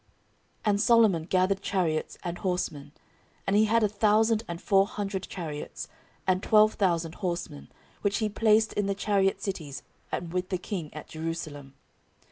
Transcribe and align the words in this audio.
14:001:014 0.61 0.61
And 0.69 0.81
Solomon 0.81 1.23
gathered 1.25 1.61
chariots 1.61 2.17
and 2.23 2.39
horsemen: 2.39 2.91
and 3.45 3.55
he 3.55 3.65
had 3.65 3.83
a 3.83 3.87
thousand 3.87 4.41
and 4.47 4.59
four 4.59 4.87
hundred 4.87 5.27
chariots, 5.29 5.89
and 6.25 6.41
twelve 6.41 6.73
thousand 6.73 7.13
horsemen, 7.21 7.67
which 8.01 8.17
he 8.17 8.27
placed 8.27 8.73
in 8.73 8.87
the 8.87 8.95
chariot 8.95 9.43
cities, 9.43 9.83
and 10.11 10.33
with 10.33 10.49
the 10.49 10.57
king 10.57 10.91
at 10.91 11.07
Jerusalem. 11.07 11.75